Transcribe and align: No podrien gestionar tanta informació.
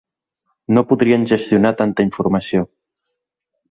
No 0.77 0.85
podrien 0.93 1.29
gestionar 1.33 1.75
tanta 1.85 2.09
informació. 2.09 2.69